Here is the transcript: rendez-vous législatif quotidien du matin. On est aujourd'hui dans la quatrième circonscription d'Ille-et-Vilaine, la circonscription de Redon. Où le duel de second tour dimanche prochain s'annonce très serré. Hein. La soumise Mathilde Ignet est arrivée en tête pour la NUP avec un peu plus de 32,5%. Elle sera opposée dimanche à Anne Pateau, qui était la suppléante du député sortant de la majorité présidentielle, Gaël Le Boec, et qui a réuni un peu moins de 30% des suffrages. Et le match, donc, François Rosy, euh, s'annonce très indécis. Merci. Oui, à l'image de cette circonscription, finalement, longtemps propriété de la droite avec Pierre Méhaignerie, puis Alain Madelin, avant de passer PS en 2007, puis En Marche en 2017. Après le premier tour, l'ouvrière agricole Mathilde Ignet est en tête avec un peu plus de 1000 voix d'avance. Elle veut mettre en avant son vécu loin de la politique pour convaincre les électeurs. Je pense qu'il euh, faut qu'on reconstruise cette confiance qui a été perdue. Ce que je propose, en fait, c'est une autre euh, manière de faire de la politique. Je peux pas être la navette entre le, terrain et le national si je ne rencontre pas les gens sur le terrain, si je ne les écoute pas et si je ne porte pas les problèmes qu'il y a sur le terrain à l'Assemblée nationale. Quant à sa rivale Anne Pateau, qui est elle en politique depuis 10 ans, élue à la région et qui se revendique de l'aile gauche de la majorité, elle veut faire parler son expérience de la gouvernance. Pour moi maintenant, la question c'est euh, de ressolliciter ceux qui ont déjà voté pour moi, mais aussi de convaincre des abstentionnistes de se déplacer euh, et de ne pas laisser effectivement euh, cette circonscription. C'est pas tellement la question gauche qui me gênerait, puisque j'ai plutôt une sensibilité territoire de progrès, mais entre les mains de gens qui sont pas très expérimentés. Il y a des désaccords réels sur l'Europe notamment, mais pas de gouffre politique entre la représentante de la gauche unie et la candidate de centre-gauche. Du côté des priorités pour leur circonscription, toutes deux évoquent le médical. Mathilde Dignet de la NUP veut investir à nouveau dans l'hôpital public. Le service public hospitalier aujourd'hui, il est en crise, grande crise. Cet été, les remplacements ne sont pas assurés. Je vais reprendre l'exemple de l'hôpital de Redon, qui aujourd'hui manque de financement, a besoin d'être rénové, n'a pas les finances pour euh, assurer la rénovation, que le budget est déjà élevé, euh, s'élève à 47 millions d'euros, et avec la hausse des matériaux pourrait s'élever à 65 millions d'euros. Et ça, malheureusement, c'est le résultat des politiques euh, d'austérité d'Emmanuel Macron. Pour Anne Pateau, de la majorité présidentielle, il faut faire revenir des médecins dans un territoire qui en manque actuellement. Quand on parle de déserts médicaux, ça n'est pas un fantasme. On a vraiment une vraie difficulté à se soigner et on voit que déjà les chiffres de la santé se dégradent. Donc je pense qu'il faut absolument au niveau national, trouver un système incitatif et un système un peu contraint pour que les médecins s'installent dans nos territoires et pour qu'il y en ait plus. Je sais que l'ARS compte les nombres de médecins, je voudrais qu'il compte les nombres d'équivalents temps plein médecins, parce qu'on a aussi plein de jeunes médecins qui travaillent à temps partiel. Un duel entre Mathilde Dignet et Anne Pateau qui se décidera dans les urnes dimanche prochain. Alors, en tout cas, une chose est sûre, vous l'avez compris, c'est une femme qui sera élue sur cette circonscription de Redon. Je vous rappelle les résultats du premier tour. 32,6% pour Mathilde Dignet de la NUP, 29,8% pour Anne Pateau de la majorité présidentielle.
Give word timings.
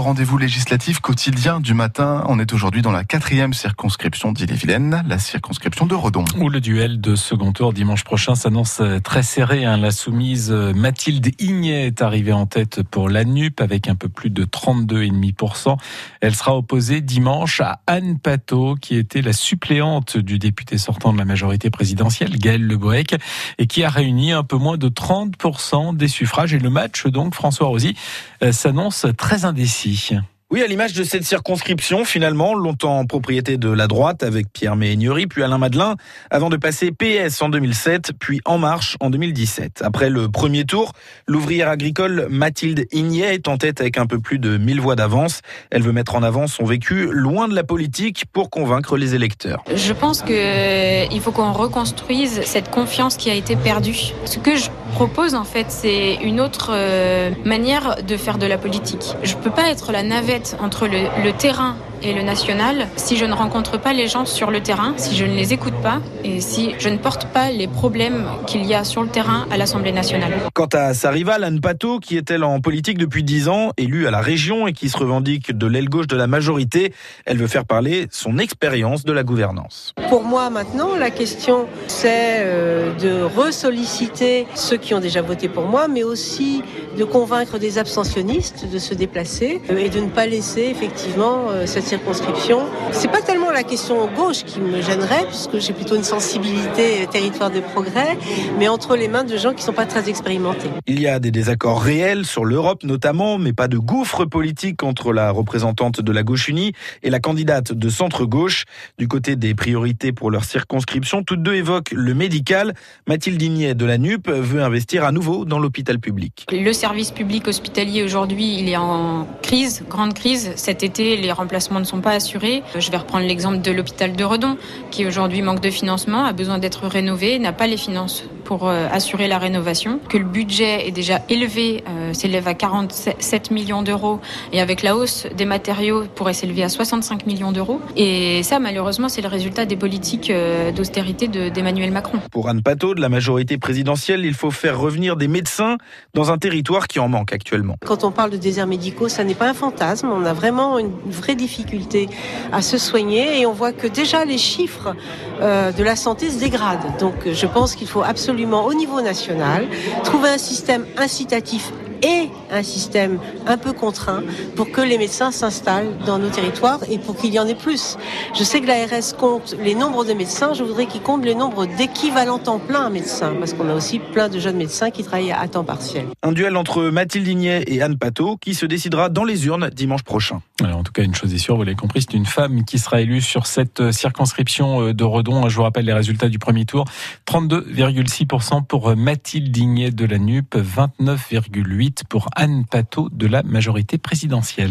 rendez-vous 0.00 0.38
législatif 0.38 1.00
quotidien 1.00 1.60
du 1.60 1.74
matin. 1.74 2.24
On 2.28 2.38
est 2.38 2.52
aujourd'hui 2.52 2.82
dans 2.82 2.90
la 2.90 3.04
quatrième 3.04 3.52
circonscription 3.52 4.32
d'Ille-et-Vilaine, 4.32 5.04
la 5.06 5.18
circonscription 5.18 5.86
de 5.86 5.94
Redon. 5.94 6.24
Où 6.38 6.48
le 6.48 6.60
duel 6.60 7.00
de 7.00 7.14
second 7.14 7.52
tour 7.52 7.72
dimanche 7.72 8.02
prochain 8.02 8.34
s'annonce 8.34 8.82
très 9.04 9.22
serré. 9.22 9.64
Hein. 9.64 9.76
La 9.76 9.90
soumise 9.90 10.50
Mathilde 10.50 11.30
Ignet 11.40 11.86
est 11.86 12.02
arrivée 12.02 12.32
en 12.32 12.46
tête 12.46 12.82
pour 12.82 13.08
la 13.08 13.24
NUP 13.24 13.60
avec 13.60 13.88
un 13.88 13.94
peu 13.94 14.08
plus 14.08 14.30
de 14.30 14.44
32,5%. 14.44 15.76
Elle 16.20 16.34
sera 16.34 16.56
opposée 16.56 17.00
dimanche 17.00 17.60
à 17.60 17.80
Anne 17.86 18.18
Pateau, 18.18 18.76
qui 18.80 18.96
était 18.96 19.22
la 19.22 19.32
suppléante 19.32 20.16
du 20.16 20.38
député 20.38 20.78
sortant 20.78 21.12
de 21.12 21.18
la 21.18 21.24
majorité 21.24 21.70
présidentielle, 21.70 22.38
Gaël 22.38 22.62
Le 22.62 22.76
Boec, 22.76 23.16
et 23.58 23.66
qui 23.66 23.84
a 23.84 23.90
réuni 23.90 24.32
un 24.32 24.44
peu 24.44 24.56
moins 24.56 24.78
de 24.78 24.88
30% 24.88 25.96
des 25.96 26.08
suffrages. 26.08 26.54
Et 26.54 26.58
le 26.58 26.70
match, 26.70 27.06
donc, 27.06 27.34
François 27.34 27.66
Rosy, 27.66 27.94
euh, 28.42 28.52
s'annonce 28.52 29.06
très 29.16 29.44
indécis. 29.44 29.89
Merci. 29.90 30.14
Oui, 30.52 30.64
à 30.64 30.66
l'image 30.66 30.94
de 30.94 31.04
cette 31.04 31.22
circonscription, 31.22 32.04
finalement, 32.04 32.54
longtemps 32.54 33.06
propriété 33.06 33.56
de 33.56 33.70
la 33.70 33.86
droite 33.86 34.24
avec 34.24 34.52
Pierre 34.52 34.74
Méhaignerie, 34.74 35.28
puis 35.28 35.44
Alain 35.44 35.58
Madelin, 35.58 35.94
avant 36.28 36.50
de 36.50 36.56
passer 36.56 36.90
PS 36.90 37.40
en 37.40 37.50
2007, 37.50 38.14
puis 38.18 38.40
En 38.44 38.58
Marche 38.58 38.96
en 38.98 39.10
2017. 39.10 39.82
Après 39.84 40.10
le 40.10 40.28
premier 40.28 40.64
tour, 40.64 40.90
l'ouvrière 41.28 41.68
agricole 41.68 42.26
Mathilde 42.30 42.88
Ignet 42.90 43.36
est 43.36 43.46
en 43.46 43.58
tête 43.58 43.80
avec 43.80 43.96
un 43.96 44.06
peu 44.06 44.18
plus 44.18 44.40
de 44.40 44.58
1000 44.58 44.80
voix 44.80 44.96
d'avance. 44.96 45.40
Elle 45.70 45.82
veut 45.82 45.92
mettre 45.92 46.16
en 46.16 46.22
avant 46.24 46.48
son 46.48 46.64
vécu 46.64 47.06
loin 47.12 47.46
de 47.46 47.54
la 47.54 47.62
politique 47.62 48.24
pour 48.32 48.50
convaincre 48.50 48.96
les 48.96 49.14
électeurs. 49.14 49.62
Je 49.72 49.92
pense 49.92 50.20
qu'il 50.20 50.34
euh, 50.34 51.20
faut 51.20 51.30
qu'on 51.30 51.52
reconstruise 51.52 52.40
cette 52.42 52.72
confiance 52.72 53.16
qui 53.16 53.30
a 53.30 53.34
été 53.34 53.54
perdue. 53.54 54.14
Ce 54.24 54.40
que 54.40 54.56
je 54.56 54.68
propose, 54.94 55.36
en 55.36 55.44
fait, 55.44 55.66
c'est 55.68 56.16
une 56.16 56.40
autre 56.40 56.70
euh, 56.72 57.30
manière 57.44 58.02
de 58.02 58.16
faire 58.16 58.36
de 58.36 58.46
la 58.46 58.58
politique. 58.58 59.14
Je 59.22 59.36
peux 59.36 59.50
pas 59.50 59.70
être 59.70 59.92
la 59.92 60.02
navette 60.02 60.39
entre 60.60 60.86
le, 60.86 61.32
terrain 61.32 61.76
et 62.02 62.14
le 62.14 62.22
national 62.22 62.88
si 62.96 63.16
je 63.16 63.24
ne 63.24 63.34
rencontre 63.34 63.78
pas 63.80 63.92
les 63.92 64.08
gens 64.08 64.24
sur 64.24 64.50
le 64.50 64.62
terrain, 64.62 64.94
si 64.96 65.16
je 65.16 65.24
ne 65.24 65.34
les 65.34 65.52
écoute 65.52 65.74
pas 65.82 66.00
et 66.24 66.40
si 66.40 66.74
je 66.78 66.88
ne 66.88 66.96
porte 66.96 67.26
pas 67.26 67.50
les 67.50 67.68
problèmes 67.68 68.26
qu'il 68.46 68.64
y 68.64 68.74
a 68.74 68.84
sur 68.84 69.02
le 69.02 69.08
terrain 69.08 69.46
à 69.50 69.56
l'Assemblée 69.56 69.92
nationale. 69.92 70.32
Quant 70.54 70.68
à 70.72 70.94
sa 70.94 71.10
rivale 71.10 71.44
Anne 71.44 71.60
Pateau, 71.60 71.98
qui 71.98 72.16
est 72.16 72.30
elle 72.30 72.44
en 72.44 72.60
politique 72.60 72.98
depuis 72.98 73.22
10 73.22 73.48
ans, 73.48 73.72
élue 73.76 74.06
à 74.06 74.10
la 74.10 74.20
région 74.20 74.66
et 74.66 74.72
qui 74.72 74.88
se 74.88 74.96
revendique 74.96 75.56
de 75.56 75.66
l'aile 75.66 75.88
gauche 75.88 76.06
de 76.06 76.16
la 76.16 76.26
majorité, 76.26 76.92
elle 77.26 77.38
veut 77.38 77.46
faire 77.46 77.64
parler 77.64 78.06
son 78.10 78.38
expérience 78.38 79.04
de 79.04 79.12
la 79.12 79.22
gouvernance. 79.22 79.94
Pour 80.08 80.24
moi 80.24 80.50
maintenant, 80.50 80.94
la 80.96 81.10
question 81.10 81.66
c'est 81.86 82.38
euh, 82.40 82.94
de 82.94 83.22
ressolliciter 83.22 84.46
ceux 84.54 84.76
qui 84.76 84.94
ont 84.94 85.00
déjà 85.00 85.22
voté 85.22 85.48
pour 85.48 85.64
moi, 85.64 85.88
mais 85.88 86.02
aussi 86.02 86.62
de 86.96 87.04
convaincre 87.04 87.58
des 87.58 87.78
abstentionnistes 87.78 88.66
de 88.70 88.78
se 88.78 88.94
déplacer 88.94 89.60
euh, 89.70 89.78
et 89.78 89.88
de 89.88 90.00
ne 90.00 90.08
pas 90.08 90.26
laisser 90.26 90.62
effectivement 90.62 91.48
euh, 91.50 91.66
cette 91.66 91.89
circonscription. 91.90 92.60
C'est 92.92 93.10
pas 93.10 93.20
tellement 93.20 93.50
la 93.50 93.64
question 93.64 94.08
gauche 94.14 94.44
qui 94.44 94.60
me 94.60 94.80
gênerait, 94.80 95.26
puisque 95.26 95.58
j'ai 95.58 95.72
plutôt 95.72 95.96
une 95.96 96.04
sensibilité 96.04 97.08
territoire 97.10 97.50
de 97.50 97.58
progrès, 97.58 98.16
mais 98.58 98.68
entre 98.68 98.94
les 98.94 99.08
mains 99.08 99.24
de 99.24 99.36
gens 99.36 99.54
qui 99.54 99.64
sont 99.64 99.72
pas 99.72 99.86
très 99.86 100.08
expérimentés. 100.08 100.70
Il 100.86 101.00
y 101.00 101.08
a 101.08 101.18
des 101.18 101.32
désaccords 101.32 101.82
réels 101.82 102.26
sur 102.26 102.44
l'Europe 102.44 102.84
notamment, 102.84 103.38
mais 103.38 103.52
pas 103.52 103.66
de 103.66 103.76
gouffre 103.76 104.24
politique 104.24 104.84
entre 104.84 105.12
la 105.12 105.32
représentante 105.32 106.00
de 106.00 106.12
la 106.12 106.22
gauche 106.22 106.46
unie 106.48 106.74
et 107.02 107.10
la 107.10 107.18
candidate 107.18 107.72
de 107.72 107.88
centre-gauche. 107.88 108.66
Du 108.98 109.08
côté 109.08 109.34
des 109.34 109.56
priorités 109.56 110.12
pour 110.12 110.30
leur 110.30 110.44
circonscription, 110.44 111.24
toutes 111.24 111.42
deux 111.42 111.54
évoquent 111.54 111.90
le 111.90 112.14
médical. 112.14 112.74
Mathilde 113.08 113.38
Dignet 113.38 113.74
de 113.74 113.84
la 113.84 113.98
NUP 113.98 114.28
veut 114.28 114.62
investir 114.62 115.04
à 115.04 115.10
nouveau 115.10 115.44
dans 115.44 115.58
l'hôpital 115.58 115.98
public. 115.98 116.46
Le 116.52 116.72
service 116.72 117.10
public 117.10 117.48
hospitalier 117.48 118.04
aujourd'hui, 118.04 118.58
il 118.60 118.68
est 118.68 118.76
en 118.76 119.26
crise, 119.42 119.82
grande 119.90 120.14
crise. 120.14 120.52
Cet 120.54 120.84
été, 120.84 121.16
les 121.16 121.32
remplacements 121.32 121.79
ne 121.80 121.84
sont 121.84 122.00
pas 122.00 122.12
assurés. 122.12 122.62
Je 122.78 122.90
vais 122.90 122.96
reprendre 122.96 123.26
l'exemple 123.26 123.60
de 123.60 123.70
l'hôpital 123.70 124.14
de 124.14 124.24
Redon, 124.24 124.56
qui 124.90 125.06
aujourd'hui 125.06 125.42
manque 125.42 125.60
de 125.60 125.70
financement, 125.70 126.24
a 126.24 126.32
besoin 126.32 126.58
d'être 126.58 126.86
rénové, 126.86 127.38
n'a 127.38 127.52
pas 127.52 127.66
les 127.66 127.76
finances 127.76 128.24
pour 128.50 128.68
euh, 128.68 128.88
assurer 128.90 129.28
la 129.28 129.38
rénovation, 129.38 130.00
que 130.08 130.18
le 130.18 130.24
budget 130.24 130.88
est 130.88 130.90
déjà 130.90 131.20
élevé, 131.28 131.84
euh, 131.88 132.12
s'élève 132.12 132.48
à 132.48 132.54
47 132.54 133.52
millions 133.52 133.82
d'euros, 133.82 134.18
et 134.52 134.60
avec 134.60 134.82
la 134.82 134.96
hausse 134.96 135.28
des 135.36 135.44
matériaux 135.44 136.06
pourrait 136.16 136.34
s'élever 136.34 136.64
à 136.64 136.68
65 136.68 137.26
millions 137.26 137.52
d'euros. 137.52 137.80
Et 137.94 138.42
ça, 138.42 138.58
malheureusement, 138.58 139.08
c'est 139.08 139.22
le 139.22 139.28
résultat 139.28 139.66
des 139.66 139.76
politiques 139.76 140.30
euh, 140.30 140.72
d'austérité 140.72 141.28
d'Emmanuel 141.28 141.92
Macron. 141.92 142.18
Pour 142.32 142.48
Anne 142.48 142.60
Pateau, 142.60 142.96
de 142.96 143.00
la 143.00 143.08
majorité 143.08 143.56
présidentielle, 143.56 144.24
il 144.24 144.34
faut 144.34 144.50
faire 144.50 144.80
revenir 144.80 145.14
des 145.14 145.28
médecins 145.28 145.76
dans 146.14 146.32
un 146.32 146.38
territoire 146.38 146.88
qui 146.88 146.98
en 146.98 147.06
manque 147.06 147.32
actuellement. 147.32 147.76
Quand 147.86 148.02
on 148.02 148.10
parle 148.10 148.30
de 148.30 148.36
déserts 148.36 148.66
médicaux, 148.66 149.08
ça 149.08 149.22
n'est 149.22 149.36
pas 149.36 149.48
un 149.48 149.54
fantasme. 149.54 150.08
On 150.10 150.24
a 150.24 150.32
vraiment 150.32 150.80
une 150.80 150.90
vraie 151.06 151.36
difficulté 151.36 152.08
à 152.50 152.62
se 152.62 152.78
soigner 152.78 153.40
et 153.40 153.46
on 153.46 153.52
voit 153.52 153.70
que 153.70 153.86
déjà 153.86 154.24
les 154.24 154.38
chiffres 154.38 154.96
de 155.40 155.82
la 155.82 155.96
santé 155.96 156.30
se 156.30 156.38
dégradent. 156.38 156.98
Donc 156.98 157.14
je 157.32 157.46
pense 157.46 157.74
qu'il 157.74 157.86
faut 157.86 158.02
absolument 158.02 158.39
au 158.46 158.74
niveau 158.74 159.00
national, 159.00 159.66
trouver 160.04 160.30
un 160.30 160.38
système 160.38 160.86
incitatif 160.96 161.72
et 162.02 162.28
un 162.50 162.62
système 162.62 163.18
un 163.46 163.58
peu 163.58 163.72
contraint 163.72 164.22
pour 164.56 164.70
que 164.70 164.80
les 164.80 164.98
médecins 164.98 165.30
s'installent 165.30 165.96
dans 166.06 166.18
nos 166.18 166.30
territoires 166.30 166.80
et 166.90 166.98
pour 166.98 167.16
qu'il 167.16 167.32
y 167.32 167.38
en 167.38 167.46
ait 167.46 167.54
plus. 167.54 167.96
Je 168.36 168.44
sais 168.44 168.60
que 168.60 168.66
l'ARS 168.66 169.16
compte 169.18 169.54
les 169.62 169.74
nombres 169.74 170.04
de 170.04 170.12
médecins, 170.12 170.52
je 170.54 170.62
voudrais 170.62 170.86
qu'il 170.86 171.02
compte 171.02 171.24
les 171.24 171.34
nombres 171.34 171.66
d'équivalents 171.66 172.38
temps 172.38 172.58
plein 172.58 172.90
médecins, 172.90 173.34
parce 173.38 173.54
qu'on 173.54 173.68
a 173.68 173.74
aussi 173.74 173.98
plein 173.98 174.28
de 174.28 174.38
jeunes 174.38 174.56
médecins 174.56 174.90
qui 174.90 175.02
travaillent 175.02 175.32
à 175.32 175.46
temps 175.48 175.64
partiel. 175.64 176.06
Un 176.22 176.32
duel 176.32 176.56
entre 176.56 176.84
Mathilde 176.84 177.24
Dignet 177.24 177.64
et 177.66 177.82
Anne 177.82 177.98
Pateau 177.98 178.36
qui 178.36 178.54
se 178.54 178.66
décidera 178.66 179.08
dans 179.08 179.24
les 179.24 179.46
urnes 179.46 179.70
dimanche 179.70 180.02
prochain. 180.02 180.40
Alors, 180.62 180.78
en 180.78 180.82
tout 180.82 180.92
cas, 180.92 181.02
une 181.02 181.14
chose 181.14 181.32
est 181.34 181.38
sûre, 181.38 181.56
vous 181.56 181.62
l'avez 181.62 181.76
compris, 181.76 182.02
c'est 182.02 182.16
une 182.16 182.26
femme 182.26 182.64
qui 182.64 182.78
sera 182.78 183.00
élue 183.00 183.20
sur 183.20 183.46
cette 183.46 183.90
circonscription 183.92 184.92
de 184.92 185.04
Redon. 185.04 185.48
Je 185.48 185.56
vous 185.56 185.62
rappelle 185.62 185.86
les 185.86 185.92
résultats 185.92 186.28
du 186.28 186.38
premier 186.38 186.64
tour. 186.64 186.84
32,6% 187.26 188.64
pour 188.66 188.94
Mathilde 188.96 189.50
Dignet 189.50 189.90
de 189.90 190.04
la 190.04 190.18
NUP, 190.18 190.54
29,8% 190.54 191.89
pour 192.08 192.28
Anne 192.36 192.64
Pateau 192.64 193.08
de 193.10 193.26
la 193.26 193.42
majorité 193.42 193.98
présidentielle. 193.98 194.68